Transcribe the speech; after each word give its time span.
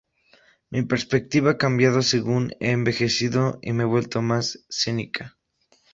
Mi 0.71 0.81
perspectiva 0.93 1.51
ha 1.51 1.57
cambiado 1.59 2.01
según 2.01 2.55
he 2.59 2.71
envejecido 2.71 3.59
y 3.61 3.73
me 3.73 3.83
he 3.83 3.85
vuelto 3.85 4.23
más 4.23 4.65
cínica. 4.71 5.37